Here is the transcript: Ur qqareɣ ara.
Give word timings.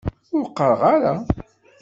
Ur 0.35 0.45
qqareɣ 0.49 0.81
ara. 0.93 1.13